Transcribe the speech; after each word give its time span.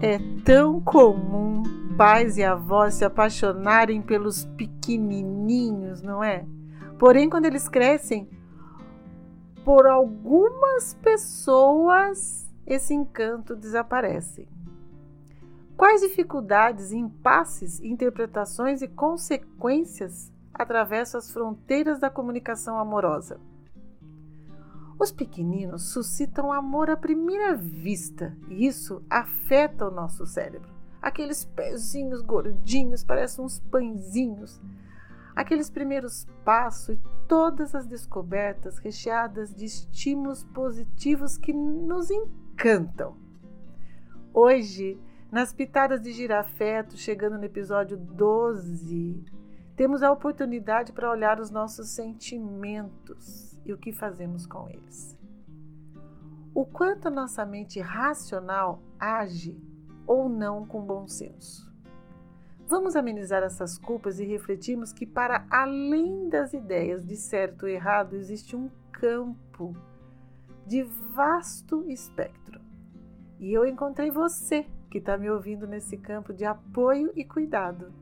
É 0.00 0.18
tão 0.44 0.80
comum 0.80 1.62
pais 1.96 2.36
e 2.36 2.44
avós 2.44 2.94
se 2.94 3.04
apaixonarem 3.04 4.02
pelos 4.02 4.44
pequenininhos, 4.44 6.02
não 6.02 6.22
é? 6.22 6.44
Porém, 6.98 7.30
quando 7.30 7.46
eles 7.46 7.66
crescem, 7.66 8.28
por 9.64 9.86
algumas 9.86 10.94
pessoas 10.94 12.46
esse 12.66 12.92
encanto 12.92 13.56
desaparece. 13.56 14.46
Quais 15.76 16.00
dificuldades, 16.00 16.92
impasses, 16.92 17.80
interpretações 17.80 18.82
e 18.82 18.88
consequências 18.88 20.32
atravessam 20.52 21.18
as 21.18 21.30
fronteiras 21.30 21.98
da 21.98 22.10
comunicação 22.10 22.78
amorosa? 22.78 23.40
Os 24.98 25.12
pequeninos 25.12 25.90
suscitam 25.90 26.50
amor 26.50 26.88
à 26.88 26.96
primeira 26.96 27.54
vista 27.54 28.36
e 28.48 28.66
isso 28.66 29.02
afeta 29.10 29.86
o 29.86 29.90
nosso 29.90 30.24
cérebro. 30.24 30.74
Aqueles 31.02 31.44
pezinhos 31.44 32.22
gordinhos, 32.22 33.04
parecem 33.04 33.44
uns 33.44 33.60
pãezinhos. 33.60 34.60
Aqueles 35.34 35.68
primeiros 35.68 36.26
passos 36.44 36.96
e 36.96 37.00
todas 37.28 37.74
as 37.74 37.86
descobertas 37.86 38.78
recheadas 38.78 39.54
de 39.54 39.66
estímulos 39.66 40.44
positivos 40.44 41.36
que 41.36 41.52
nos 41.52 42.10
encantam. 42.10 43.16
Hoje, 44.32 44.98
nas 45.30 45.52
pitadas 45.52 46.00
de 46.00 46.12
girafeto, 46.12 46.96
chegando 46.96 47.36
no 47.36 47.44
episódio 47.44 47.98
12, 47.98 49.22
temos 49.76 50.02
a 50.02 50.10
oportunidade 50.10 50.92
para 50.92 51.10
olhar 51.10 51.38
os 51.38 51.50
nossos 51.50 51.90
sentimentos 51.90 53.54
e 53.64 53.72
o 53.72 53.78
que 53.78 53.92
fazemos 53.92 54.46
com 54.46 54.68
eles. 54.70 55.16
O 56.54 56.64
quanto 56.64 57.08
a 57.08 57.10
nossa 57.10 57.44
mente 57.44 57.78
racional 57.78 58.82
age 58.98 59.60
ou 60.06 60.28
não 60.30 60.64
com 60.66 60.80
bom 60.80 61.06
senso. 61.06 61.70
Vamos 62.66 62.96
amenizar 62.96 63.42
essas 63.42 63.78
culpas 63.78 64.18
e 64.18 64.24
refletirmos 64.24 64.92
que, 64.92 65.04
para 65.04 65.46
além 65.50 66.28
das 66.28 66.54
ideias 66.54 67.06
de 67.06 67.14
certo 67.14 67.68
e 67.68 67.72
errado, 67.72 68.16
existe 68.16 68.56
um 68.56 68.70
campo 68.90 69.76
de 70.66 70.82
vasto 70.82 71.84
espectro. 71.88 72.60
E 73.38 73.52
eu 73.52 73.66
encontrei 73.66 74.10
você 74.10 74.66
que 74.90 74.98
está 74.98 75.18
me 75.18 75.30
ouvindo 75.30 75.66
nesse 75.66 75.98
campo 75.98 76.32
de 76.32 76.44
apoio 76.44 77.12
e 77.14 77.24
cuidado. 77.24 77.92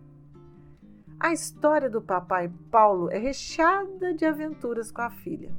A 1.18 1.32
história 1.32 1.88
do 1.88 2.02
papai 2.02 2.52
Paulo 2.70 3.10
é 3.10 3.18
recheada 3.18 4.12
de 4.12 4.24
aventuras 4.24 4.90
com 4.90 5.02
a 5.02 5.10
filha. 5.10 5.52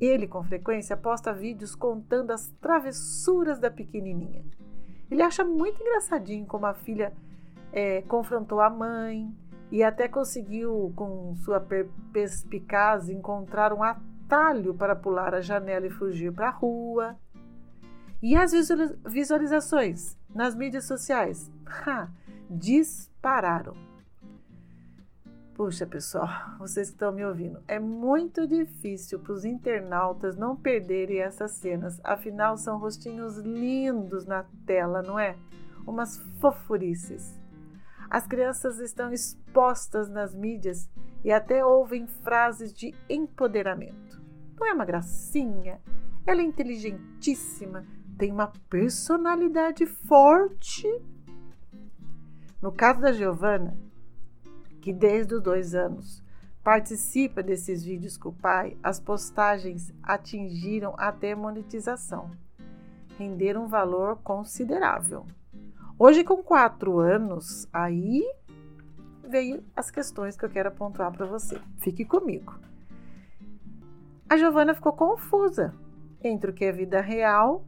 Ele, 0.00 0.26
com 0.26 0.42
frequência, 0.42 0.96
posta 0.96 1.32
vídeos 1.32 1.74
contando 1.74 2.30
as 2.30 2.48
travessuras 2.60 3.58
da 3.58 3.70
pequenininha. 3.70 4.44
Ele 5.10 5.22
acha 5.22 5.44
muito 5.44 5.82
engraçadinho 5.82 6.46
como 6.46 6.64
a 6.64 6.72
filha 6.72 7.12
é, 7.72 8.00
confrontou 8.02 8.60
a 8.60 8.70
mãe 8.70 9.30
e 9.70 9.82
até 9.82 10.08
conseguiu, 10.08 10.92
com 10.96 11.34
sua 11.36 11.60
perspicaz, 12.12 13.08
encontrar 13.08 13.72
um 13.72 13.82
atalho 13.82 14.74
para 14.74 14.96
pular 14.96 15.34
a 15.34 15.40
janela 15.40 15.86
e 15.86 15.90
fugir 15.90 16.32
para 16.32 16.48
a 16.48 16.52
rua. 16.52 17.16
E 18.22 18.36
as 18.36 18.52
visualizações 19.06 20.16
nas 20.34 20.54
mídias 20.54 20.84
sociais 20.84 21.50
ha, 21.66 22.08
dispararam. 22.48 23.89
Puxa, 25.60 25.86
pessoal, 25.86 26.26
vocês 26.58 26.88
que 26.88 26.94
estão 26.94 27.12
me 27.12 27.22
ouvindo, 27.22 27.62
é 27.68 27.78
muito 27.78 28.46
difícil 28.46 29.18
para 29.18 29.34
os 29.34 29.44
internautas 29.44 30.34
não 30.34 30.56
perderem 30.56 31.20
essas 31.20 31.50
cenas, 31.50 32.00
afinal 32.02 32.56
são 32.56 32.78
rostinhos 32.78 33.36
lindos 33.36 34.24
na 34.24 34.46
tela, 34.64 35.02
não 35.02 35.18
é? 35.18 35.36
Umas 35.86 36.16
fofurices. 36.40 37.38
As 38.08 38.26
crianças 38.26 38.78
estão 38.78 39.12
expostas 39.12 40.08
nas 40.08 40.34
mídias 40.34 40.88
e 41.22 41.30
até 41.30 41.62
ouvem 41.62 42.06
frases 42.06 42.72
de 42.72 42.94
empoderamento. 43.06 44.18
Não 44.58 44.66
é 44.66 44.72
uma 44.72 44.86
gracinha? 44.86 45.78
Ela 46.26 46.40
é 46.40 46.44
inteligentíssima, 46.44 47.84
tem 48.16 48.32
uma 48.32 48.50
personalidade 48.70 49.84
forte. 49.84 50.88
No 52.62 52.72
caso 52.72 53.02
da 53.02 53.12
Giovana, 53.12 53.76
que 54.80 54.92
desde 54.92 55.34
os 55.34 55.42
dois 55.42 55.74
anos 55.74 56.22
participa 56.62 57.42
desses 57.42 57.84
vídeos 57.84 58.16
com 58.16 58.30
o 58.30 58.34
pai, 58.34 58.76
as 58.82 59.00
postagens 59.00 59.92
atingiram 60.02 60.94
até 60.98 61.34
monetização, 61.34 62.30
renderam 63.18 63.64
um 63.64 63.68
valor 63.68 64.16
considerável. 64.22 65.26
Hoje, 65.98 66.24
com 66.24 66.42
quatro 66.42 66.98
anos, 66.98 67.68
aí 67.72 68.22
veio 69.28 69.62
as 69.76 69.90
questões 69.90 70.36
que 70.36 70.44
eu 70.44 70.50
quero 70.50 70.70
pontuar 70.70 71.12
para 71.12 71.26
você. 71.26 71.60
Fique 71.78 72.04
comigo. 72.04 72.58
A 74.28 74.36
Giovana 74.36 74.74
ficou 74.74 74.92
confusa 74.92 75.74
entre 76.22 76.50
o 76.50 76.54
que 76.54 76.64
é 76.64 76.72
vida 76.72 77.00
real 77.00 77.64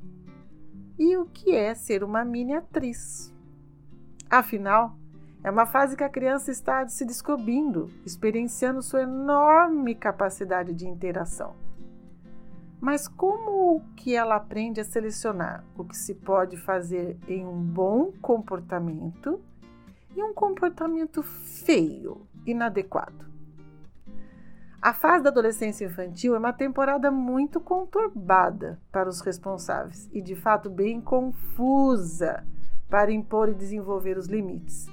e 0.99 1.17
o 1.17 1.27
que 1.27 1.55
é 1.55 1.75
ser 1.75 2.05
uma 2.05 2.25
mini 2.25 2.55
atriz. 2.55 3.35
Afinal, 4.31 4.97
é 5.45 5.51
uma 5.51 5.67
fase 5.67 5.97
que 5.97 6.05
a 6.05 6.09
criança 6.09 6.51
está 6.51 6.87
se 6.87 7.05
descobrindo, 7.05 7.91
experienciando 8.07 8.81
sua 8.81 9.03
enorme 9.03 9.95
capacidade 9.95 10.73
de 10.73 10.87
interação. 10.87 11.55
Mas 12.81 13.09
como 13.09 13.83
que 13.97 14.15
ela 14.15 14.37
aprende 14.37 14.81
a 14.81 14.85
selecionar 14.85 15.65
o 15.77 15.85
que 15.85 15.97
se 15.97 16.15
pode 16.15 16.57
fazer 16.57 17.17
em 17.27 17.47
um 17.47 17.61
bom 17.61 18.13
comportamento 18.21 19.41
e 20.17 20.23
um 20.23 20.33
comportamento 20.33 21.23
feio, 21.23 22.27
inadequado? 22.47 23.33
A 24.81 24.93
fase 24.93 25.23
da 25.23 25.31
adolescência 25.31 25.87
infantil 25.87 26.35
é 26.35 26.39
uma 26.39 26.53
temporada 26.53 27.09
muito 27.09 27.61
conturbada 27.61 28.81
para 28.91 29.09
os 29.09 29.21
responsáveis 29.21 30.09
e, 30.13 30.21
de 30.21 30.35
fato, 30.35 30.69
bem 30.69 31.01
confusa 31.01 32.45
para 32.91 33.13
impor 33.13 33.49
e 33.49 33.55
desenvolver 33.55 34.19
os 34.19 34.27
limites. 34.27 34.92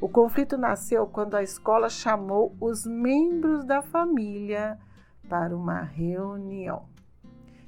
O 0.00 0.08
conflito 0.08 0.56
nasceu 0.56 1.06
quando 1.06 1.34
a 1.34 1.42
escola 1.42 1.90
chamou 1.90 2.56
os 2.58 2.86
membros 2.86 3.64
da 3.66 3.82
família 3.82 4.78
para 5.28 5.54
uma 5.54 5.82
reunião. 5.82 6.88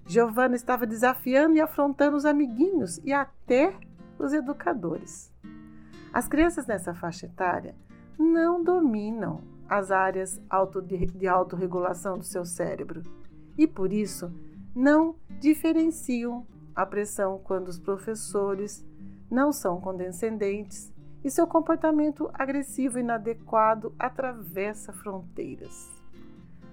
Giovanna 0.07 0.57
estava 0.57 0.87
desafiando 0.87 1.57
e 1.57 1.61
afrontando 1.61 2.17
os 2.17 2.25
amiguinhos 2.25 2.99
e 3.05 3.13
até 3.13 3.77
os 4.19 4.33
educadores. 4.33 5.31
As 6.11 6.27
crianças 6.27 6.67
nessa 6.67 6.95
faixa 6.95 7.27
etária 7.27 7.75
não 8.19 8.65
dominam 8.65 9.43
as 9.69 9.91
áreas 9.91 10.41
de 11.15 11.29
autorregulação 11.29 12.17
do 12.17 12.25
seu 12.25 12.45
cérebro 12.47 13.03
e, 13.59 13.67
por 13.67 13.93
isso, 13.93 14.33
não 14.75 15.17
diferenciam 15.39 16.47
a 16.75 16.87
pressão 16.87 17.39
quando 17.45 17.69
os 17.69 17.79
professores 17.79 18.85
não 19.31 19.53
são 19.53 19.81
condescendentes 19.81 20.93
e 21.25 21.31
seu 21.31 21.47
comportamento 21.47 22.31
agressivo 22.35 22.99
e 22.99 23.01
inadequado 23.01 23.95
atravessa 23.99 24.93
fronteiras. 24.93 25.91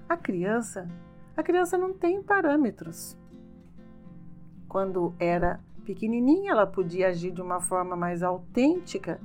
A 0.07 0.17
criança, 0.17 0.87
a 1.37 1.43
criança 1.43 1.77
não 1.77 1.93
tem 1.93 2.21
parâmetros. 2.23 3.17
Quando 4.67 5.13
era 5.19 5.59
pequenininha, 5.85 6.51
ela 6.51 6.67
podia 6.67 7.07
agir 7.07 7.31
de 7.31 7.41
uma 7.41 7.59
forma 7.59 7.95
mais 7.95 8.23
autêntica 8.23 9.19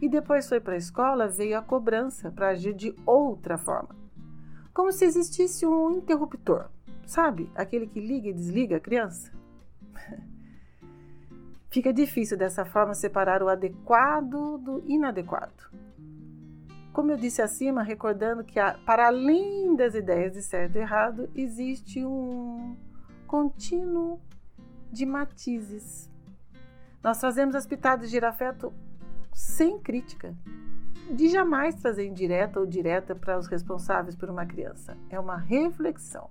e 0.00 0.08
depois 0.08 0.48
foi 0.48 0.60
para 0.60 0.74
a 0.74 0.78
escola, 0.78 1.28
veio 1.28 1.58
a 1.58 1.62
cobrança 1.62 2.30
para 2.30 2.50
agir 2.50 2.74
de 2.74 2.94
outra 3.04 3.58
forma. 3.58 3.96
Como 4.72 4.92
se 4.92 5.04
existisse 5.04 5.66
um 5.66 5.90
interruptor, 5.90 6.68
sabe? 7.04 7.50
Aquele 7.54 7.86
que 7.86 8.00
liga 8.00 8.28
e 8.28 8.32
desliga 8.32 8.76
a 8.76 8.80
criança. 8.80 9.32
Fica 11.70 11.92
difícil 11.92 12.36
dessa 12.36 12.64
forma 12.64 12.94
separar 12.94 13.42
o 13.42 13.48
adequado 13.48 14.58
do 14.58 14.82
inadequado. 14.86 15.70
Como 16.92 17.12
eu 17.12 17.16
disse 17.16 17.42
acima, 17.42 17.82
recordando 17.82 18.42
que 18.42 18.58
para 18.84 19.06
além 19.06 19.76
das 19.76 19.94
ideias 19.94 20.32
de 20.32 20.42
certo 20.42 20.76
e 20.76 20.80
errado, 20.80 21.28
existe 21.34 22.04
um 22.04 22.74
contínuo 23.26 24.18
de 24.90 25.04
matizes. 25.04 26.10
Nós 27.04 27.20
trazemos 27.20 27.54
as 27.54 27.66
pitadas 27.66 28.10
de 28.10 28.18
afeto 28.18 28.72
sem 29.32 29.78
crítica, 29.78 30.34
de 31.10 31.28
jamais 31.28 31.74
trazer 31.76 32.06
indireta 32.06 32.58
ou 32.58 32.66
direta 32.66 33.14
para 33.14 33.38
os 33.38 33.46
responsáveis 33.46 34.16
por 34.16 34.28
uma 34.28 34.46
criança. 34.46 34.96
É 35.08 35.20
uma 35.20 35.36
reflexão. 35.36 36.30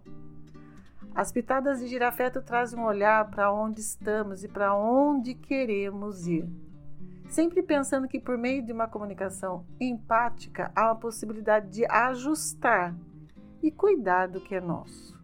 As 1.13 1.31
pitadas 1.31 1.79
de 1.79 1.87
girafeto 1.87 2.41
trazem 2.41 2.79
um 2.79 2.85
olhar 2.85 3.29
para 3.29 3.51
onde 3.51 3.81
estamos 3.81 4.43
e 4.43 4.47
para 4.47 4.75
onde 4.75 5.33
queremos 5.33 6.27
ir. 6.27 6.47
Sempre 7.29 7.61
pensando 7.61 8.07
que 8.07 8.19
por 8.19 8.37
meio 8.37 8.63
de 8.63 8.71
uma 8.71 8.87
comunicação 8.87 9.65
empática 9.79 10.71
há 10.75 10.91
a 10.91 10.95
possibilidade 10.95 11.69
de 11.69 11.85
ajustar 11.85 12.95
e 13.61 13.71
cuidar 13.71 14.27
do 14.27 14.39
que 14.39 14.55
é 14.55 14.61
nosso. 14.61 15.17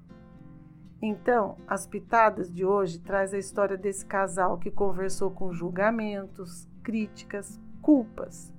Então, 1.02 1.58
as 1.68 1.86
pitadas 1.86 2.52
de 2.52 2.66
hoje 2.66 3.00
traz 3.00 3.34
a 3.34 3.38
história 3.38 3.78
desse 3.78 4.06
casal 4.06 4.58
que 4.58 4.72
conversou 4.72 5.31
com 5.31 5.52
julgamentos, 5.52 6.68
críticas, 6.81 7.60
culpas 7.81 8.54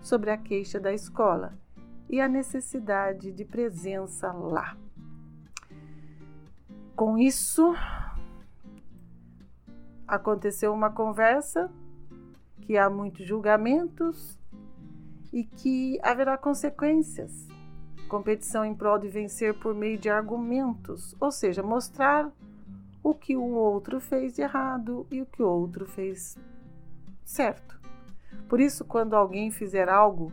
sobre 0.00 0.30
a 0.30 0.36
queixa 0.36 0.80
da 0.80 0.92
escola 0.92 1.52
e 2.08 2.20
a 2.20 2.28
necessidade 2.28 3.30
de 3.30 3.44
presença 3.44 4.32
lá. 4.32 4.76
Com 6.94 7.18
isso, 7.18 7.74
aconteceu 10.06 10.72
uma 10.72 10.90
conversa 10.90 11.70
que 12.60 12.76
há 12.76 12.88
muitos 12.88 13.26
julgamentos 13.26 14.38
e 15.32 15.44
que 15.44 15.98
haverá 16.02 16.36
consequências 16.36 17.48
competição 18.12 18.62
em 18.62 18.74
prol 18.74 18.98
de 18.98 19.08
vencer 19.08 19.58
por 19.58 19.74
meio 19.74 19.96
de 19.96 20.10
argumentos, 20.10 21.16
ou 21.18 21.32
seja, 21.32 21.62
mostrar 21.62 22.30
o 23.02 23.14
que 23.14 23.34
um 23.38 23.54
outro 23.54 23.98
fez 23.98 24.34
de 24.34 24.42
errado 24.42 25.06
e 25.10 25.22
o 25.22 25.24
que 25.24 25.42
o 25.42 25.48
outro 25.48 25.86
fez 25.86 26.36
certo. 27.24 27.80
Por 28.50 28.60
isso, 28.60 28.84
quando 28.84 29.16
alguém 29.16 29.50
fizer 29.50 29.88
algo 29.88 30.30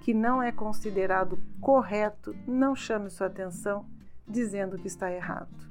que 0.00 0.14
não 0.14 0.42
é 0.42 0.50
considerado 0.50 1.38
correto, 1.60 2.34
não 2.46 2.74
chame 2.74 3.10
sua 3.10 3.26
atenção 3.26 3.84
dizendo 4.26 4.78
que 4.78 4.86
está 4.86 5.12
errado. 5.12 5.69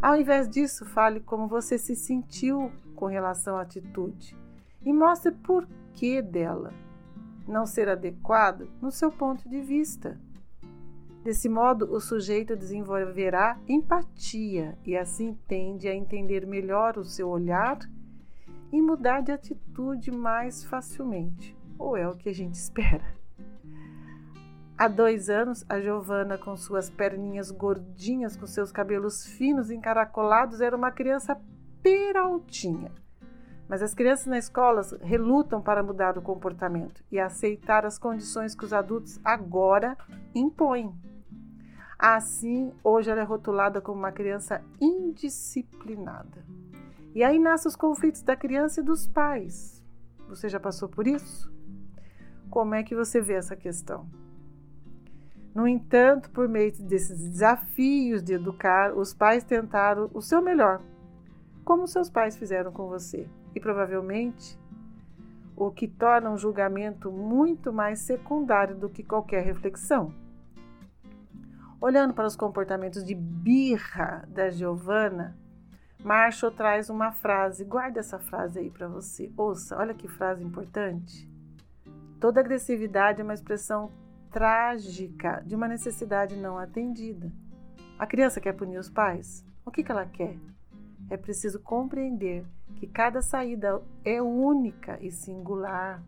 Ao 0.00 0.16
invés 0.16 0.48
disso, 0.48 0.84
fale 0.84 1.20
como 1.20 1.48
você 1.48 1.78
se 1.78 1.94
sentiu 1.96 2.70
com 2.94 3.06
relação 3.06 3.56
à 3.56 3.62
atitude 3.62 4.36
e 4.82 4.92
mostre 4.92 5.32
por 5.32 5.66
que 5.92 6.20
dela 6.20 6.72
não 7.46 7.66
ser 7.66 7.88
adequado 7.88 8.68
no 8.80 8.90
seu 8.90 9.10
ponto 9.10 9.48
de 9.48 9.60
vista. 9.60 10.18
Desse 11.22 11.48
modo, 11.48 11.90
o 11.90 12.00
sujeito 12.00 12.54
desenvolverá 12.54 13.58
empatia 13.66 14.76
e 14.84 14.96
assim 14.96 15.34
tende 15.48 15.88
a 15.88 15.94
entender 15.94 16.46
melhor 16.46 16.98
o 16.98 17.04
seu 17.04 17.30
olhar 17.30 17.78
e 18.70 18.82
mudar 18.82 19.22
de 19.22 19.32
atitude 19.32 20.10
mais 20.10 20.64
facilmente, 20.64 21.56
ou 21.78 21.96
é 21.96 22.06
o 22.08 22.16
que 22.16 22.28
a 22.28 22.34
gente 22.34 22.54
espera. 22.60 23.23
Há 24.76 24.88
dois 24.88 25.30
anos, 25.30 25.64
a 25.68 25.80
Giovana, 25.80 26.36
com 26.36 26.56
suas 26.56 26.90
perninhas 26.90 27.52
gordinhas, 27.52 28.36
com 28.36 28.44
seus 28.44 28.72
cabelos 28.72 29.24
finos 29.24 29.70
encaracolados, 29.70 30.60
era 30.60 30.76
uma 30.76 30.90
criança 30.90 31.40
peraltinha. 31.80 32.90
Mas 33.68 33.82
as 33.82 33.94
crianças 33.94 34.26
na 34.26 34.36
escola 34.36 34.82
relutam 35.00 35.62
para 35.62 35.80
mudar 35.80 36.18
o 36.18 36.22
comportamento 36.22 37.04
e 37.10 37.20
aceitar 37.20 37.86
as 37.86 37.98
condições 37.98 38.52
que 38.52 38.64
os 38.64 38.72
adultos 38.72 39.20
agora 39.24 39.96
impõem. 40.34 40.92
Assim, 41.96 42.72
hoje 42.82 43.10
ela 43.10 43.20
é 43.20 43.24
rotulada 43.24 43.80
como 43.80 44.00
uma 44.00 44.10
criança 44.10 44.60
indisciplinada. 44.80 46.44
E 47.14 47.22
aí 47.22 47.38
nascem 47.38 47.68
os 47.68 47.76
conflitos 47.76 48.22
da 48.22 48.34
criança 48.34 48.80
e 48.80 48.84
dos 48.84 49.06
pais. 49.06 49.80
Você 50.28 50.48
já 50.48 50.58
passou 50.58 50.88
por 50.88 51.06
isso? 51.06 51.48
Como 52.50 52.74
é 52.74 52.82
que 52.82 52.96
você 52.96 53.20
vê 53.20 53.34
essa 53.34 53.54
questão? 53.54 54.23
No 55.54 55.68
entanto, 55.68 56.30
por 56.30 56.48
meio 56.48 56.72
desses 56.82 57.16
desafios 57.16 58.22
de 58.22 58.34
educar, 58.34 58.92
os 58.92 59.14
pais 59.14 59.44
tentaram 59.44 60.10
o 60.12 60.20
seu 60.20 60.42
melhor, 60.42 60.82
como 61.64 61.86
seus 61.86 62.10
pais 62.10 62.36
fizeram 62.36 62.72
com 62.72 62.88
você. 62.88 63.28
E 63.54 63.60
provavelmente 63.60 64.58
o 65.56 65.70
que 65.70 65.86
torna 65.86 66.28
um 66.28 66.36
julgamento 66.36 67.12
muito 67.12 67.72
mais 67.72 68.00
secundário 68.00 68.74
do 68.74 68.88
que 68.88 69.04
qualquer 69.04 69.44
reflexão. 69.44 70.12
Olhando 71.80 72.12
para 72.12 72.26
os 72.26 72.34
comportamentos 72.34 73.04
de 73.04 73.14
birra 73.14 74.24
da 74.26 74.50
Giovana, 74.50 75.36
Marshall 76.02 76.50
traz 76.50 76.90
uma 76.90 77.12
frase, 77.12 77.64
guarda 77.64 78.00
essa 78.00 78.18
frase 78.18 78.58
aí 78.58 78.70
para 78.70 78.88
você. 78.88 79.32
Ouça, 79.36 79.76
olha 79.78 79.94
que 79.94 80.08
frase 80.08 80.42
importante. 80.42 81.30
Toda 82.18 82.40
agressividade 82.40 83.20
é 83.20 83.24
uma 83.24 83.34
expressão 83.34 83.90
trágica 84.34 85.44
de 85.46 85.54
uma 85.54 85.68
necessidade 85.68 86.34
não 86.34 86.58
atendida. 86.58 87.30
A 87.96 88.04
criança 88.04 88.40
quer 88.40 88.52
punir 88.52 88.78
os 88.78 88.90
pais? 88.90 89.46
O 89.64 89.70
que, 89.70 89.84
que 89.84 89.92
ela 89.92 90.04
quer? 90.06 90.36
É 91.08 91.16
preciso 91.16 91.60
compreender 91.60 92.44
que 92.74 92.88
cada 92.88 93.22
saída 93.22 93.80
é 94.04 94.20
única 94.20 94.98
e 95.00 95.12
singular. 95.12 96.02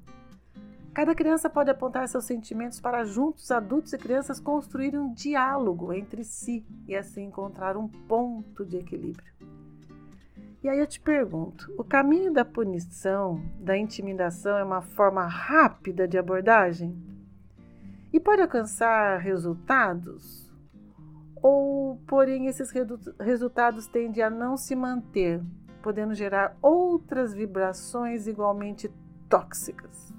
Cada 0.92 1.14
criança 1.14 1.48
pode 1.48 1.70
apontar 1.70 2.08
seus 2.08 2.24
sentimentos 2.24 2.80
para 2.80 3.04
juntos, 3.04 3.52
adultos 3.52 3.92
e 3.92 3.98
crianças, 3.98 4.40
construírem 4.40 4.98
um 4.98 5.14
diálogo 5.14 5.92
entre 5.92 6.24
si 6.24 6.66
e 6.88 6.96
assim 6.96 7.26
encontrar 7.26 7.76
um 7.76 7.86
ponto 7.86 8.66
de 8.66 8.76
equilíbrio. 8.78 9.32
E 10.64 10.68
aí 10.68 10.80
eu 10.80 10.86
te 10.88 10.98
pergunto: 10.98 11.72
o 11.78 11.84
caminho 11.84 12.32
da 12.32 12.44
punição, 12.44 13.40
da 13.60 13.78
intimidação, 13.78 14.58
é 14.58 14.64
uma 14.64 14.82
forma 14.82 15.24
rápida 15.24 16.08
de 16.08 16.18
abordagem? 16.18 17.15
E 18.12 18.20
pode 18.20 18.42
alcançar 18.42 19.18
resultados? 19.18 20.50
Ou, 21.42 21.96
porém, 22.06 22.46
esses 22.46 22.72
resultados 23.20 23.86
tendem 23.86 24.22
a 24.22 24.30
não 24.30 24.56
se 24.56 24.74
manter, 24.74 25.42
podendo 25.82 26.14
gerar 26.14 26.56
outras 26.62 27.34
vibrações 27.34 28.26
igualmente 28.26 28.90
tóxicas? 29.28 30.14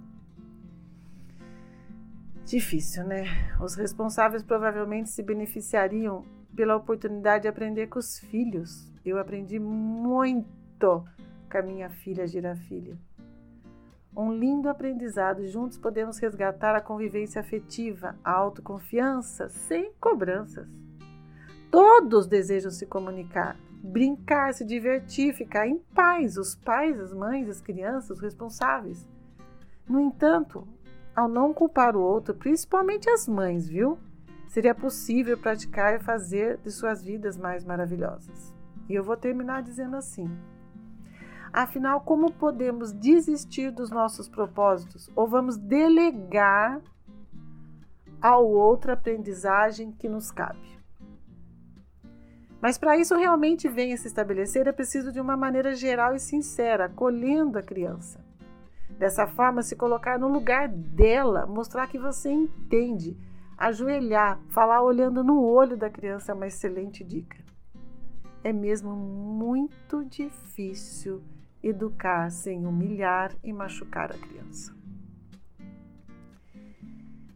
Difícil, 2.45 3.03
né? 3.03 3.25
Os 3.61 3.75
responsáveis 3.75 4.41
provavelmente 4.41 5.09
se 5.09 5.21
beneficiariam 5.21 6.23
pela 6.55 6.77
oportunidade 6.77 7.41
de 7.41 7.47
aprender 7.49 7.87
com 7.87 7.99
os 7.99 8.19
filhos. 8.19 8.89
Eu 9.03 9.19
aprendi 9.19 9.59
muito 9.59 11.03
com 11.51 11.57
a 11.57 11.61
minha 11.61 11.89
filha 11.89 12.25
Girafilha. 12.25 12.97
Um 14.17 14.33
lindo 14.33 14.67
aprendizado. 14.67 15.45
Juntos 15.45 15.77
podemos 15.77 16.17
resgatar 16.17 16.75
a 16.75 16.81
convivência 16.81 17.39
afetiva, 17.39 18.15
a 18.23 18.31
autoconfiança, 18.31 19.47
sem 19.47 19.91
cobranças. 20.01 20.67
Todos 21.69 22.25
desejam 22.25 22.71
se 22.71 22.87
comunicar, 22.87 23.55
brincar, 23.83 24.55
se 24.55 24.65
divertir, 24.65 25.35
ficar 25.35 25.67
em 25.67 25.77
paz. 25.93 26.35
Os 26.35 26.55
pais, 26.55 26.99
as 26.99 27.13
mães, 27.13 27.47
as 27.47 27.61
crianças, 27.61 28.09
os 28.09 28.19
responsáveis. 28.19 29.07
No 29.87 29.99
entanto, 29.99 30.67
ao 31.15 31.27
não 31.29 31.53
culpar 31.53 31.95
o 31.95 32.01
outro, 32.01 32.33
principalmente 32.33 33.07
as 33.07 33.27
mães, 33.27 33.69
viu? 33.69 33.99
Seria 34.47 34.73
possível 34.73 35.37
praticar 35.37 35.93
e 35.93 36.03
fazer 36.03 36.57
de 36.57 36.71
suas 36.71 37.03
vidas 37.03 37.37
mais 37.37 37.63
maravilhosas. 37.63 38.51
E 38.89 38.95
eu 38.95 39.03
vou 39.03 39.15
terminar 39.15 39.61
dizendo 39.61 39.95
assim: 39.95 40.27
Afinal, 41.57 42.01
como 42.01 42.31
podemos 42.31 42.93
desistir 42.93 43.71
dos 43.71 43.89
nossos 43.89 44.29
propósitos 44.29 45.09
ou 45.15 45.27
vamos 45.27 45.57
delegar 45.57 46.79
ao 48.21 48.47
outro 48.47 48.91
aprendizagem 48.91 49.91
que 49.91 50.07
nos 50.07 50.29
cabe? 50.29 50.79
Mas 52.61 52.77
para 52.77 52.95
isso 52.95 53.15
realmente 53.15 53.67
venha 53.67 53.97
se 53.97 54.05
estabelecer, 54.05 54.67
é 54.67 54.71
preciso 54.71 55.11
de 55.11 55.19
uma 55.19 55.35
maneira 55.35 55.73
geral 55.73 56.13
e 56.13 56.19
sincera, 56.19 56.85
acolhendo 56.85 57.57
a 57.57 57.63
criança. 57.63 58.23
Dessa 58.91 59.25
forma, 59.25 59.63
se 59.63 59.75
colocar 59.75 60.19
no 60.19 60.27
lugar 60.27 60.67
dela, 60.67 61.47
mostrar 61.47 61.87
que 61.87 61.97
você 61.97 62.29
entende, 62.29 63.17
ajoelhar, 63.57 64.39
falar 64.49 64.83
olhando 64.83 65.23
no 65.23 65.43
olho 65.43 65.75
da 65.75 65.89
criança 65.89 66.31
é 66.31 66.35
uma 66.35 66.45
excelente 66.45 67.03
dica. 67.03 67.43
É 68.43 68.53
mesmo 68.53 68.95
muito 68.95 70.05
difícil 70.05 71.23
educar 71.67 72.29
sem 72.31 72.65
humilhar 72.65 73.35
e 73.43 73.51
machucar 73.51 74.11
a 74.11 74.17
criança. 74.17 74.75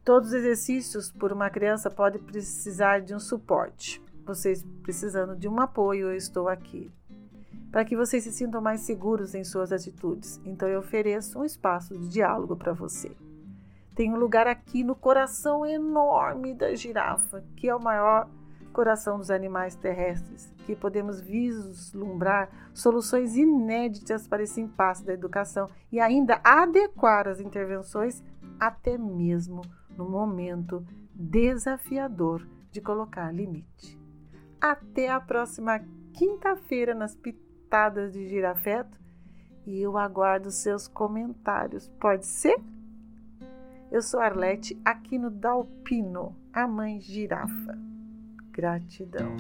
Todos 0.04 0.30
os 0.30 0.34
exercícios 0.36 1.12
por 1.12 1.32
uma 1.32 1.50
criança 1.50 1.90
podem 1.90 2.22
precisar 2.22 3.00
de 3.00 3.14
um 3.14 3.20
suporte. 3.20 4.02
Vocês 4.26 4.66
precisando 4.82 5.36
de 5.36 5.48
um 5.48 5.60
apoio, 5.60 6.08
eu 6.08 6.16
estou 6.16 6.48
aqui 6.50 6.92
para 7.72 7.86
que 7.86 7.96
vocês 7.96 8.24
se 8.24 8.32
sintam 8.32 8.62
mais 8.62 8.82
seguros 8.82 9.34
em 9.34 9.44
suas 9.44 9.72
atitudes. 9.72 10.42
Então 10.44 10.68
eu 10.68 10.80
ofereço 10.80 11.40
um 11.40 11.46
espaço 11.46 11.98
de 11.98 12.10
diálogo 12.10 12.56
para 12.56 12.74
você. 12.74 13.16
Tem 13.96 14.12
um 14.12 14.18
lugar 14.18 14.46
aqui 14.46 14.84
no 14.84 14.96
coração 14.96 15.66
enorme 15.66 16.54
da 16.54 16.76
girafa, 16.76 17.44
que 17.56 17.70
é 17.70 17.76
o 17.76 17.82
maior 17.82 18.30
coração 18.72 19.18
dos 19.18 19.30
animais 19.30 19.75
terrestres, 19.75 20.51
que 20.66 20.75
podemos 20.75 21.22
vislumbrar 21.22 22.50
soluções 22.74 23.36
inéditas 23.36 24.28
para 24.28 24.44
esse 24.44 24.60
impasse 24.60 25.06
da 25.06 25.13
educação 25.13 25.68
e 25.92 26.00
ainda 26.00 26.40
adequar 26.44 27.28
as 27.28 27.40
intervenções 27.40 28.24
até 28.60 28.98
mesmo 28.98 29.62
no 29.98 30.10
momento 30.10 30.86
desafiador 31.13 32.48
de 32.72 32.82
colocar 32.82 33.32
limite. 33.32 34.00
Até 34.60 35.10
a 35.10 35.20
próxima 35.20 35.80
quinta-feira 36.13 36.94
nas 36.94 37.16
Pitadas 37.16 38.13
de 38.13 38.28
girafeto 38.28 39.00
e 39.66 39.82
eu 39.82 39.98
aguardo 39.98 40.51
seus 40.51 40.88
comentários. 40.88 41.88
Pode 42.00 42.25
ser? 42.25 42.58
Eu 43.92 44.01
sou 44.01 44.20
Arlete, 44.20 44.80
aqui 44.86 45.18
no 45.18 45.30
Dalpino, 45.30 46.36
a 46.54 46.68
mãe 46.68 47.00
girafa. 47.00 47.90
Gratidão. 48.51 49.36